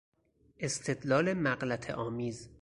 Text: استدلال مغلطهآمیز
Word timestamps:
استدلال 0.59 1.33
مغلطهآمیز 1.33 2.49